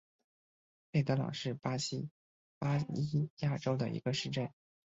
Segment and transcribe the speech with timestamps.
[0.91, 2.09] 佩德朗是巴西
[2.57, 4.51] 巴伊亚州的一个市镇。